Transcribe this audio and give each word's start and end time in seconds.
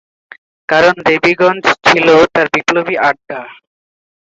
কারণ 0.69 0.95
দেবীগঞ্জ 1.07 1.65
ছিল 1.85 2.07
তার 2.33 2.47
বিপ্লবী 2.53 2.95
আড্ডা। 3.07 3.39